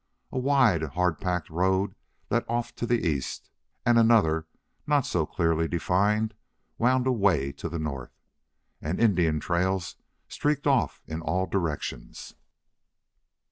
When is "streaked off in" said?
10.27-11.21